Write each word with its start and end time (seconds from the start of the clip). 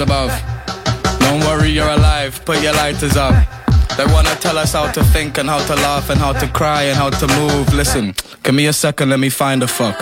Above. 0.00 0.32
Don't 1.20 1.40
worry, 1.40 1.70
you're 1.70 1.88
alive. 1.88 2.42
Put 2.44 2.62
your 2.62 2.72
lighters 2.74 3.16
up. 3.16 3.34
They 3.96 4.06
wanna 4.06 4.34
tell 4.36 4.56
us 4.58 4.72
how 4.72 4.90
to 4.92 5.04
think 5.04 5.38
and 5.38 5.48
how 5.48 5.64
to 5.66 5.74
laugh 5.76 6.10
and 6.10 6.18
how 6.18 6.32
to 6.32 6.46
cry 6.48 6.84
and 6.84 6.96
how 6.96 7.10
to 7.10 7.26
move. 7.38 7.72
Listen, 7.74 8.14
give 8.42 8.54
me 8.54 8.66
a 8.66 8.72
second, 8.72 9.10
let 9.10 9.20
me 9.20 9.28
find 9.28 9.62
a 9.62 9.68
fuck. 9.68 9.98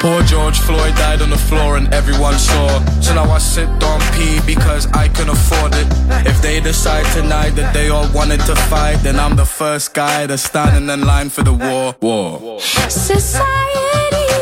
Poor 0.00 0.20
George 0.24 0.58
Floyd 0.58 0.94
died 0.96 1.22
on 1.22 1.30
the 1.30 1.36
floor 1.38 1.76
and 1.76 1.92
everyone 1.94 2.34
saw. 2.34 2.66
So 3.00 3.14
now 3.14 3.30
I 3.30 3.38
sit 3.38 3.68
on 3.68 4.00
pee 4.14 4.40
because 4.44 4.86
I 4.88 5.06
can 5.06 5.28
afford 5.28 5.72
it. 5.76 5.86
If 6.26 6.42
they 6.42 6.58
decide 6.58 7.06
tonight 7.14 7.50
that 7.50 7.72
they 7.72 7.88
all 7.88 8.10
wanted 8.12 8.40
to 8.40 8.56
fight, 8.56 8.96
then 9.04 9.20
I'm 9.20 9.36
the 9.36 9.44
first 9.44 9.94
guy 9.94 10.26
that's 10.26 10.42
standing 10.42 10.90
in 10.90 11.06
line 11.06 11.28
for 11.28 11.44
the 11.44 11.52
war. 11.52 11.94
War. 12.00 12.58
Society's 12.60 14.41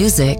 Music. 0.00 0.39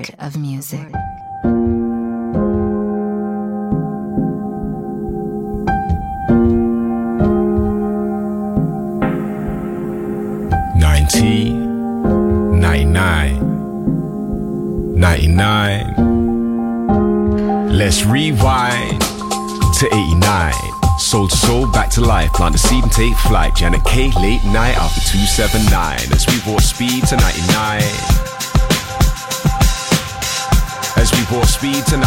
Let's 17.83 18.05
rewind 18.05 19.01
to 19.01 19.89
89. 19.91 20.53
Soul 20.99 21.27
to 21.27 21.35
soul, 21.35 21.65
back 21.71 21.89
to 21.97 22.01
life. 22.01 22.31
Plant 22.31 22.53
the 22.53 22.59
seed 22.59 22.83
and 22.83 22.91
take 22.91 23.15
flight. 23.15 23.55
Janet 23.55 23.83
K, 23.85 24.11
late 24.21 24.45
night 24.45 24.77
after 24.77 25.01
279. 25.09 25.97
As 26.13 26.27
we 26.29 26.37
walk 26.45 26.61
speed 26.61 27.07
to 27.07 27.17
99. 27.17 27.81
As 30.95 31.09
we 31.09 31.25
walk 31.35 31.49
speed 31.49 31.83
to 31.89 31.97
99. 31.97 32.05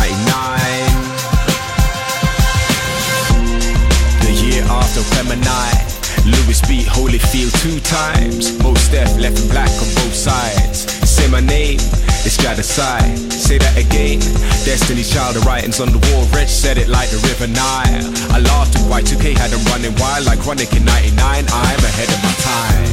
The 4.22 4.30
year 4.46 4.62
after 4.70 5.02
Gemini. 5.18 5.74
Lewis 6.22 6.62
beat 6.68 6.86
Holyfield 6.86 7.50
two 7.60 7.80
times. 7.80 8.56
Most 8.62 8.92
death 8.92 9.18
left 9.18 9.50
black 9.50 9.70
on 9.82 9.90
both 9.98 10.14
sides. 10.14 10.86
Say 11.02 11.28
my 11.28 11.40
name, 11.40 11.80
it's 12.26 12.66
side. 12.66 13.18
Say 13.32 13.58
that 13.58 13.76
again. 13.76 14.20
Destiny's 14.64 15.12
Child, 15.12 15.36
the 15.36 15.40
writings 15.40 15.80
on 15.80 15.92
the 15.92 15.98
wall. 16.10 16.24
Reg 16.32 16.48
said 16.48 16.78
it 16.78 16.88
like 16.88 17.10
the 17.10 17.18
River 17.28 17.46
Nile. 17.46 18.08
I 18.32 18.40
laughed 18.40 18.76
at 18.76 18.82
Y2K 18.88 19.36
had 19.36 19.50
them 19.50 19.60
running 19.68 19.94
wild 20.00 20.24
like 20.26 20.40
Chronic 20.40 20.72
in 20.72 20.84
99. 20.84 21.16
I'm 21.20 21.82
ahead 21.84 22.08
of 22.08 22.20
my 22.24 22.32
time. 22.40 22.84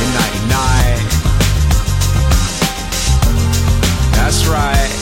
In 0.00 0.10
99. 0.48 1.02
That's 4.16 4.46
right. 4.48 4.92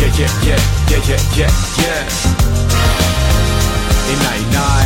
Yeah, 0.00 0.10
yeah, 0.16 0.32
yeah, 0.44 0.60
yeah, 0.88 1.02
yeah, 1.08 1.20
yeah, 1.36 1.52
yeah. 1.78 2.08
In 4.12 4.18
99. 4.50 4.84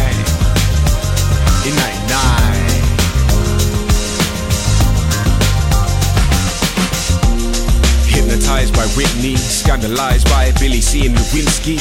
Vandalized 8.49 8.75
by 8.75 8.87
Whitney, 8.97 9.37
scandalized 9.37 10.27
by 10.31 10.53
Billy 10.59 10.81
C 10.81 11.05
and 11.05 11.15
Lewinsky. 11.15 11.77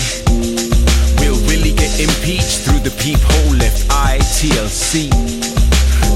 Will 1.23 1.39
Willie 1.47 1.71
get 1.71 1.97
impeached 1.97 2.67
through 2.67 2.83
the 2.83 2.91
peephole 2.99 3.55
left 3.55 3.87
eye 3.89 4.19
TLC? 4.35 5.07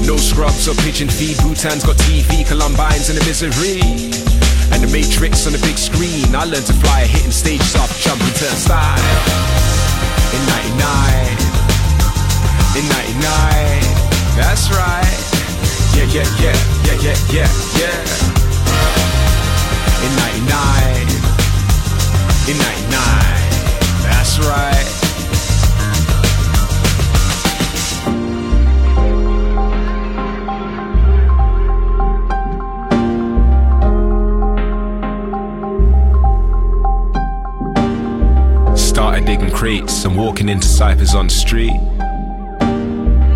No 0.06 0.18
scrubs 0.18 0.68
or 0.68 0.74
pigeon 0.84 1.08
feed. 1.08 1.38
Bhutan's 1.38 1.84
got 1.86 1.96
TV, 2.04 2.46
Columbine's 2.46 3.08
in 3.08 3.16
the 3.16 3.24
misery. 3.24 3.80
And 4.76 4.84
the 4.84 4.92
Matrix 4.92 5.46
on 5.46 5.54
the 5.54 5.62
big 5.64 5.78
screen. 5.78 6.36
I 6.36 6.44
learned 6.44 6.66
to 6.66 6.74
fly, 6.84 7.06
hitting 7.08 7.32
stages 7.32 7.74
off, 7.76 7.88
jumping 7.98 8.36
turnstile. 8.36 9.00
In 10.36 10.42
99. 10.68 11.32
In 12.76 12.84
99. 12.92 13.88
That's 14.36 14.68
right. 14.68 15.16
Yeah, 15.96 16.12
yeah, 16.12 16.28
yeah, 16.44 16.56
yeah, 16.84 17.00
yeah, 17.00 17.16
yeah, 17.32 17.48
yeah. 17.80 18.32
In 20.04 20.12
99. 20.16 21.08
In 22.48 22.56
99. 22.58 22.92
That's 24.02 24.38
right. 24.40 24.88
Started 38.76 39.24
digging 39.24 39.50
crates 39.50 40.04
and 40.04 40.16
walking 40.16 40.48
into 40.48 40.66
ciphers 40.66 41.14
on 41.14 41.28
the 41.28 41.32
street. 41.32 41.72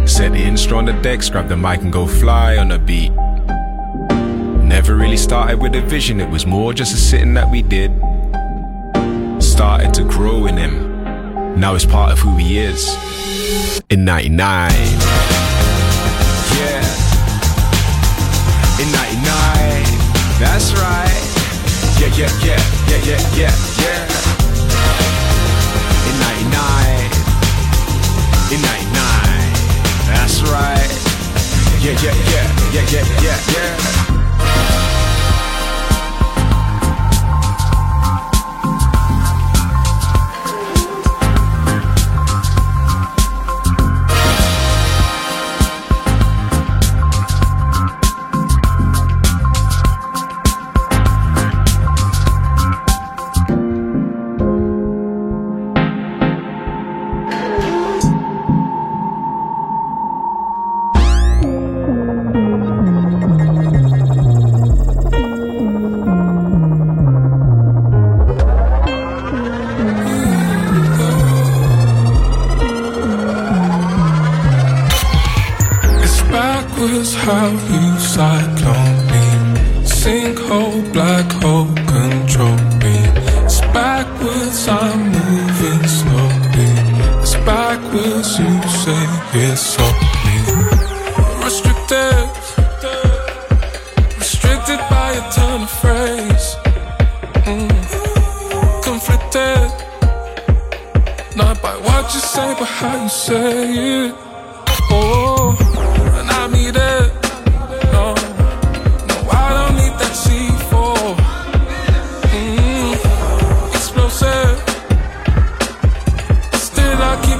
Set 0.06 0.32
the 0.32 0.42
instru 0.42 0.76
on 0.76 0.84
the 0.86 0.92
decks, 1.02 1.28
grab 1.30 1.48
the 1.48 1.56
mic 1.56 1.80
and 1.82 1.92
go 1.92 2.06
fly 2.06 2.56
on 2.56 2.72
a 2.72 2.78
beat. 2.78 3.12
Never 4.76 4.94
really 4.94 5.16
started 5.16 5.58
with 5.58 5.74
a 5.74 5.80
vision, 5.80 6.20
it 6.20 6.28
was 6.28 6.44
more 6.44 6.74
just 6.74 6.92
a 6.92 6.98
sitting 6.98 7.32
that 7.32 7.50
we 7.50 7.62
did. 7.62 7.90
Started 9.42 9.94
to 9.94 10.04
grow 10.04 10.44
in 10.44 10.58
him. 10.58 11.58
Now 11.58 11.74
it's 11.74 11.86
part 11.86 12.12
of 12.12 12.18
who 12.18 12.36
he 12.36 12.58
is. 12.58 12.94
In 13.88 14.04
99. 14.04 14.36
Yeah. 14.36 14.76
In 18.76 18.92
99. 18.92 19.24
That's 20.44 20.74
right. 20.76 21.24
Yeah, 21.96 22.12
yeah, 22.12 22.28
yeah, 22.44 22.60
yeah, 22.86 23.00
yeah, 23.08 23.20
yeah, 23.32 23.54
yeah. 23.80 24.04
In 26.04 26.16
99. 26.20 26.52
In 28.52 28.60
99. 28.60 28.92
That's 30.12 30.44
right. 30.52 30.92
Yeah, 31.80 31.96
yeah, 32.04 32.12
yeah, 32.28 32.44
yeah, 32.74 32.84
yeah, 32.92 33.04
yeah, 33.22 33.40
yeah. 33.54 34.05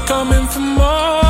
Coming 0.06 0.46
for 0.46 0.60
more. 0.60 1.25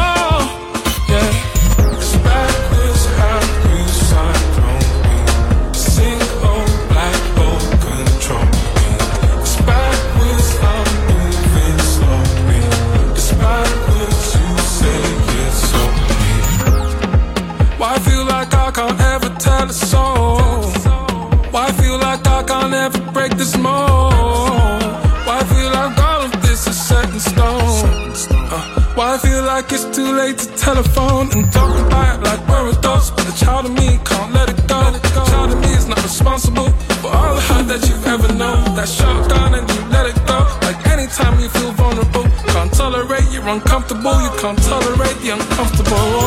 Too 29.96 30.12
late 30.12 30.36
to 30.36 30.46
telephone 30.56 31.26
and 31.32 31.50
talk 31.50 31.72
about 31.86 32.20
it 32.20 32.22
like 32.22 32.40
we're 32.48 32.68
adults? 32.68 33.10
But 33.10 33.24
the 33.24 33.32
child 33.32 33.64
of 33.64 33.72
me 33.72 33.98
can't 34.04 34.30
let 34.34 34.50
it 34.50 34.60
go. 34.68 34.78
The 34.92 35.24
child 35.30 35.52
of 35.52 35.58
me 35.64 35.72
is 35.72 35.88
not 35.88 36.02
responsible 36.02 36.68
for 37.00 37.08
all 37.16 37.34
the 37.34 37.40
hurt 37.40 37.66
that 37.72 37.80
you've 37.88 38.06
ever 38.06 38.28
known. 38.34 38.62
That 38.76 38.88
shotgun 38.90 39.54
and 39.54 39.64
you 39.72 39.80
let 39.88 40.04
it 40.12 40.18
go. 40.28 40.38
Like 40.68 40.78
anytime 40.94 41.40
you 41.40 41.48
feel 41.48 41.72
vulnerable, 41.72 42.28
can't 42.52 42.72
tolerate 42.74 43.24
you're 43.32 43.48
uncomfortable. 43.48 44.20
You 44.20 44.32
can't 44.36 44.60
tolerate 44.64 45.16
the 45.24 45.30
uncomfortable. 45.30 46.25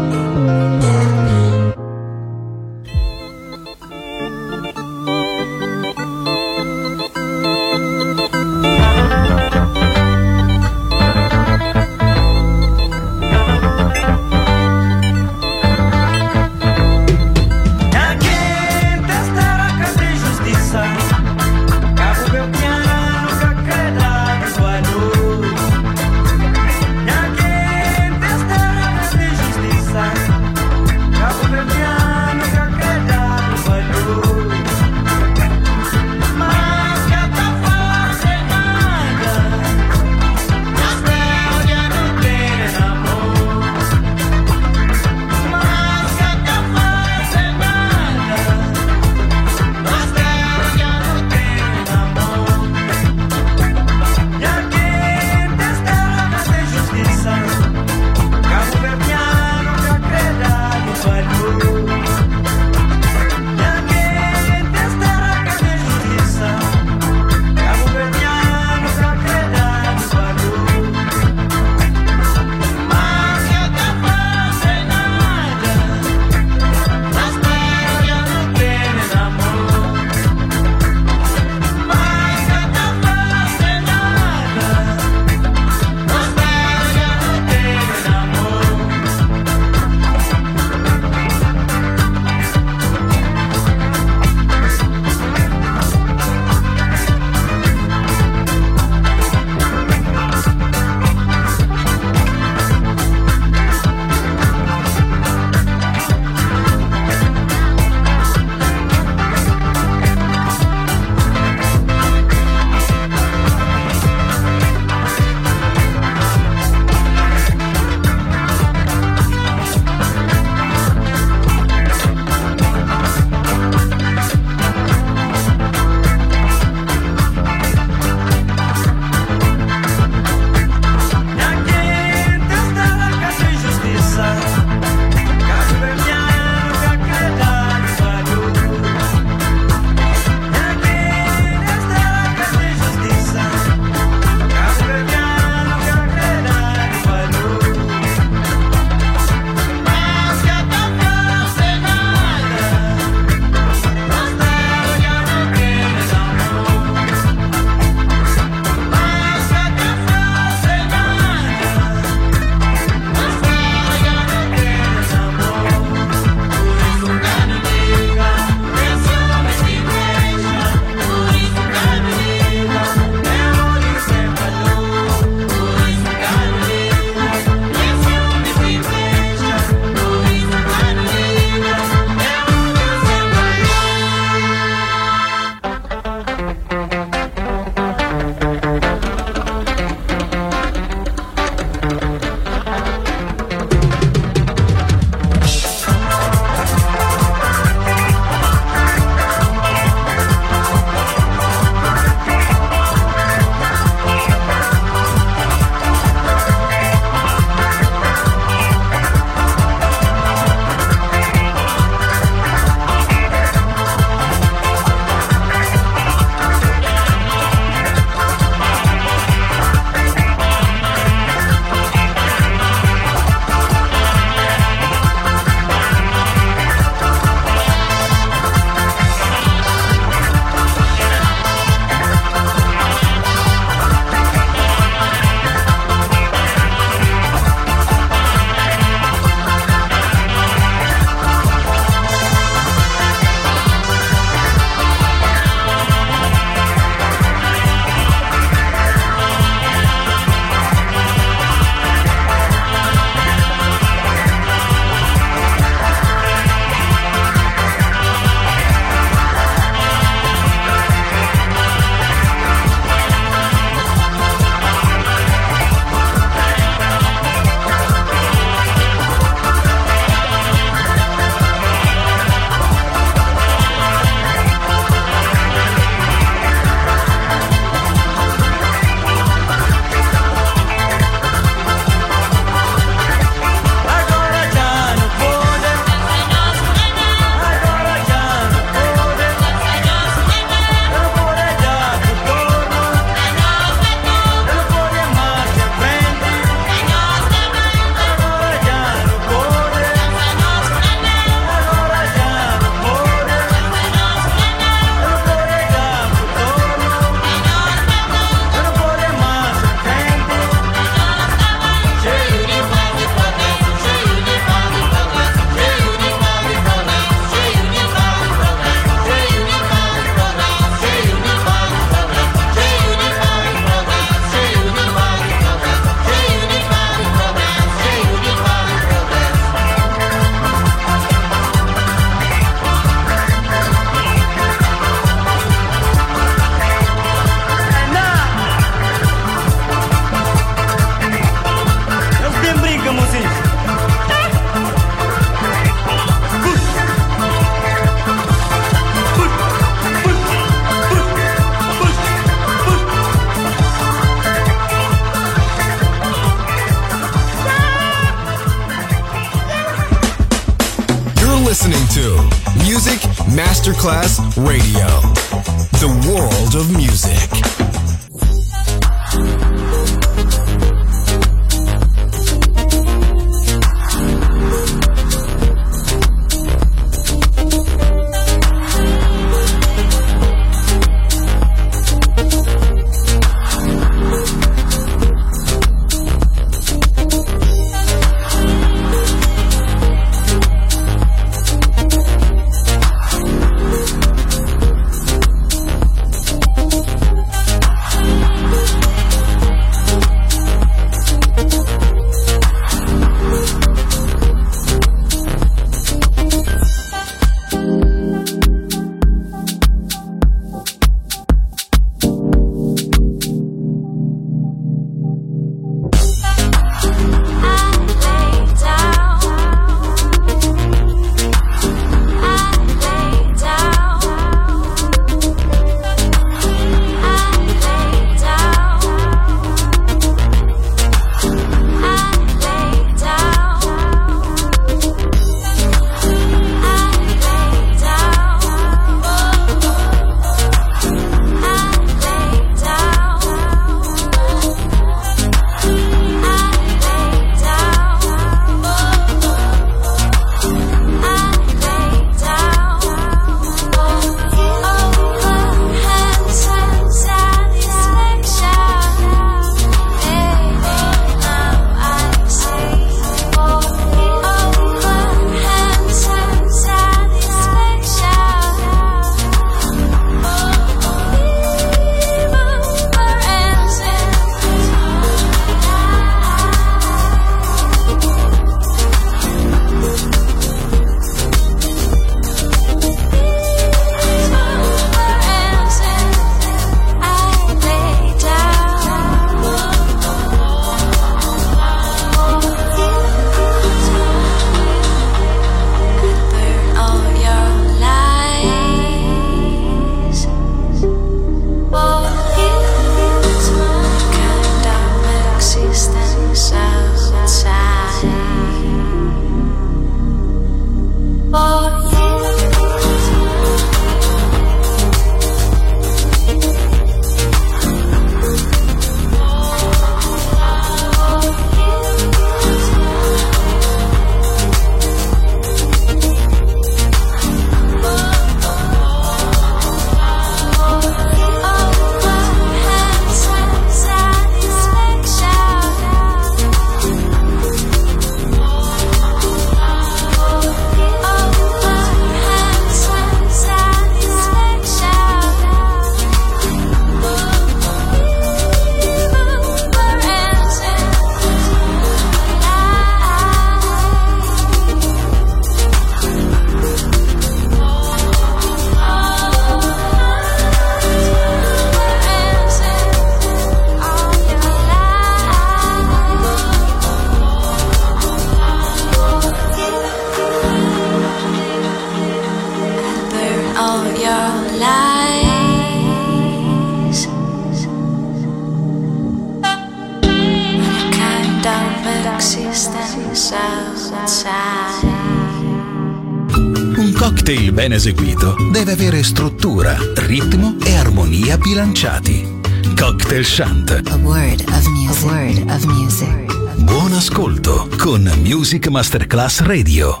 Cocktail 593.18 593.24
Shant. 593.24 593.70
A 593.70 593.98
word 594.06 594.42
of 594.42 594.66
music. 594.68 595.02
A 595.02 595.06
word 595.06 595.50
of 595.50 595.64
music. 595.64 596.64
Buon 596.64 596.92
ascolto 596.92 597.68
con 597.76 598.08
Music 598.22 598.68
Masterclass 598.68 599.40
Radio. 599.40 600.00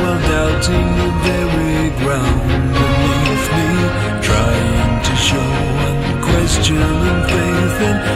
while 0.00 0.20
doubting 0.32 0.88
the 1.00 1.10
very 1.26 1.90
ground 2.00 2.72
beneath 2.76 3.46
me, 3.56 3.68
trying 4.28 5.02
to 5.08 5.14
show 5.16 5.48
unquestioning 5.88 7.18
faith 7.28 7.80
in. 7.90 8.15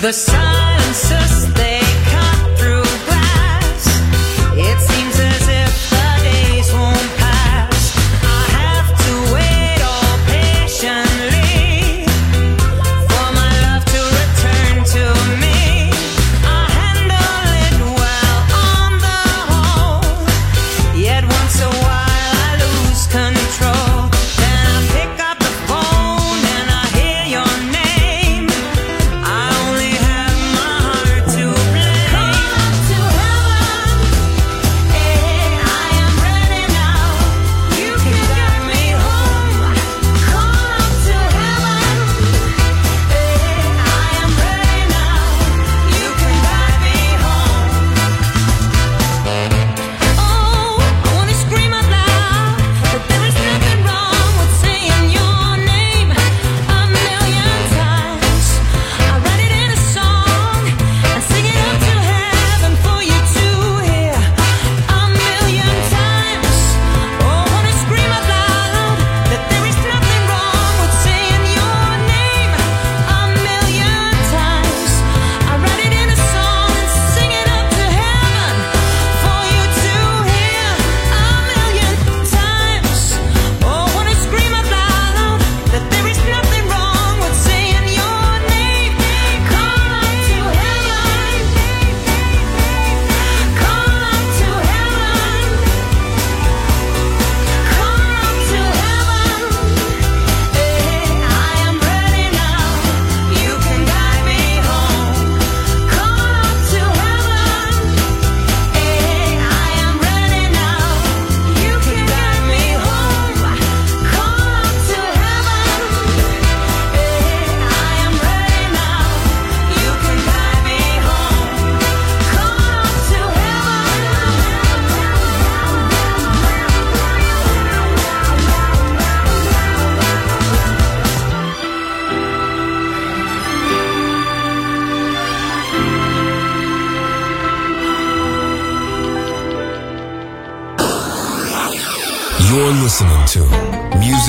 The 0.00 0.12
silences 0.12 0.55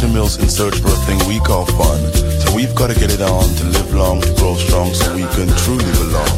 To 0.00 0.08
mills 0.08 0.36
in 0.36 0.48
search 0.48 0.76
for 0.78 0.88
a 0.88 1.00
thing 1.06 1.16
we 1.26 1.40
call 1.40 1.64
fun. 1.64 2.00
So 2.40 2.54
we've 2.54 2.74
got 2.74 2.90
to 2.90 2.98
get 2.98 3.10
it 3.10 3.22
on 3.22 3.48
to 3.56 3.64
live 3.64 3.94
long, 3.94 4.20
to 4.20 4.32
grow 4.34 4.54
strong, 4.54 4.92
so 4.92 5.14
we 5.14 5.22
can 5.32 5.48
truly 5.64 5.88
belong. 5.96 6.36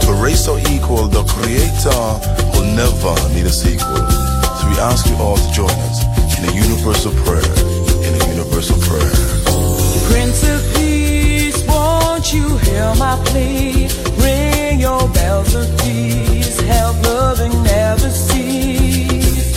To 0.00 0.12
a 0.12 0.22
race 0.22 0.44
so 0.44 0.58
equal, 0.68 1.08
the 1.08 1.24
Creator 1.24 2.04
will 2.52 2.68
never 2.76 3.14
need 3.32 3.46
a 3.46 3.52
sequel. 3.52 4.04
So 4.60 4.68
we 4.68 4.76
ask 4.78 5.06
you 5.08 5.16
all 5.16 5.36
to 5.36 5.52
join 5.52 5.72
us 5.88 6.04
in 6.36 6.44
a 6.50 6.52
universal 6.52 7.12
prayer, 7.24 7.52
in 8.04 8.12
a 8.12 8.22
universal 8.28 8.76
prayer. 8.84 9.14
Prince 10.10 10.44
of 10.44 10.60
Peace, 10.74 11.66
won't 11.66 12.32
you 12.32 12.58
hear 12.58 12.94
my 12.96 13.16
plea? 13.26 13.88
Ring 14.20 14.80
your 14.80 15.08
bells 15.16 15.54
of 15.54 15.66
peace, 15.80 16.60
help 16.60 17.02
loving 17.04 17.62
never 17.62 18.10
cease. 18.10 19.56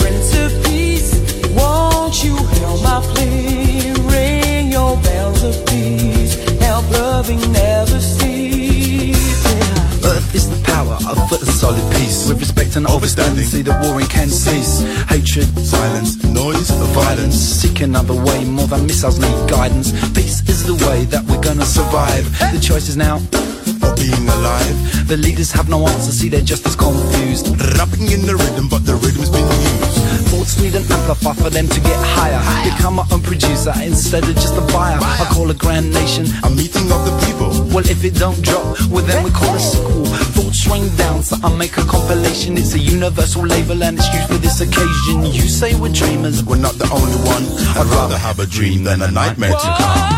Prince 0.00 0.34
of 0.36 0.64
Peace, 0.64 1.12
won't 1.52 1.97
you 2.16 2.34
hear 2.34 2.68
my 2.82 3.00
plea? 3.12 3.92
Ring 4.08 4.72
your 4.72 4.96
bells 5.02 5.42
of 5.44 5.54
peace, 5.66 6.34
help 6.58 6.90
loving 6.90 7.40
never 7.52 8.00
cease. 8.00 9.44
Yeah. 9.44 10.10
Earth 10.12 10.34
is 10.34 10.48
the 10.48 10.60
power 10.64 10.96
of 11.06 11.18
a 11.30 11.44
solid 11.44 11.84
peace. 11.96 12.26
With 12.26 12.40
respect 12.40 12.76
and 12.76 12.86
understanding, 12.86 13.44
see 13.44 13.60
that 13.62 13.84
warring 13.84 14.06
can 14.06 14.28
cease. 14.28 14.80
Hatred, 15.08 15.48
silence, 15.58 16.22
noise, 16.24 16.70
violence. 16.96 17.36
Seek 17.36 17.82
another 17.82 18.14
way, 18.14 18.42
more 18.44 18.66
than 18.66 18.86
missiles 18.86 19.18
need 19.18 19.48
guidance. 19.48 19.92
Peace 20.12 20.40
is 20.48 20.64
the 20.64 20.74
way 20.86 21.04
that 21.06 21.22
we're 21.24 21.42
gonna 21.42 21.66
survive. 21.66 22.24
The 22.52 22.60
choice 22.60 22.88
is 22.88 22.96
now. 22.96 23.16
Of 23.82 23.94
being 23.96 24.26
alive. 24.28 25.08
The 25.08 25.16
leaders 25.18 25.52
have 25.52 25.68
no 25.68 25.86
answer, 25.86 26.10
see 26.10 26.28
they're 26.30 26.40
just 26.40 26.66
as 26.66 26.74
confused. 26.74 27.48
Rapping 27.76 28.10
in 28.10 28.24
the 28.24 28.34
rhythm, 28.34 28.68
but 28.68 28.86
the 28.86 28.94
rhythm's 28.94 29.28
been 29.28 29.44
used. 29.44 30.07
Thoughts 30.38 30.62
need 30.62 30.76
an 30.76 30.86
amplifier 30.92 31.34
for 31.34 31.50
them 31.50 31.66
to 31.66 31.80
get 31.80 31.98
higher. 32.14 32.38
Become 32.62 32.94
my 32.94 33.06
own 33.10 33.20
producer 33.22 33.72
instead 33.82 34.22
of 34.22 34.36
just 34.36 34.54
a 34.54 34.60
buyer. 34.72 34.96
I 35.02 35.28
call 35.34 35.50
a 35.50 35.54
grand 35.54 35.92
nation 35.92 36.26
a 36.44 36.50
meeting 36.50 36.86
of 36.92 37.02
the 37.02 37.26
people. 37.26 37.50
Well, 37.74 37.84
if 37.90 38.04
it 38.04 38.14
don't 38.14 38.40
drop, 38.40 38.78
well 38.88 39.04
then 39.04 39.24
we 39.24 39.30
call 39.30 39.52
a 39.52 39.58
sequel. 39.58 40.06
Thoughts 40.06 40.64
rain 40.68 40.94
down, 40.94 41.24
so 41.24 41.34
I 41.42 41.52
make 41.56 41.76
a 41.76 41.82
compilation. 41.82 42.56
It's 42.56 42.74
a 42.74 42.78
universal 42.78 43.44
label 43.44 43.82
and 43.82 43.98
it's 43.98 44.14
used 44.14 44.28
for 44.28 44.38
this 44.38 44.60
occasion. 44.60 45.26
You 45.26 45.48
say 45.48 45.74
we're 45.74 45.92
dreamers, 45.92 46.44
we're 46.44 46.62
not 46.62 46.74
the 46.74 46.86
only 46.86 47.18
one. 47.26 47.42
I'd 47.74 47.90
rather 47.90 48.16
have 48.16 48.38
a 48.38 48.46
dream 48.46 48.84
than 48.84 49.02
a 49.02 49.10
nightmare 49.10 49.50
to 49.50 49.74
come. 49.76 50.17